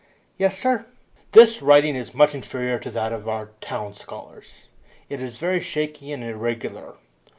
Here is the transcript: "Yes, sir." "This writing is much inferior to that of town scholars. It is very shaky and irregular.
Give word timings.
"Yes, 0.39 0.57
sir." 0.57 0.87
"This 1.33 1.61
writing 1.61 1.95
is 1.95 2.15
much 2.15 2.33
inferior 2.33 2.79
to 2.79 2.89
that 2.89 3.13
of 3.13 3.47
town 3.61 3.93
scholars. 3.93 4.65
It 5.09 5.21
is 5.21 5.37
very 5.37 5.59
shaky 5.59 6.11
and 6.11 6.23
irregular. 6.23 6.95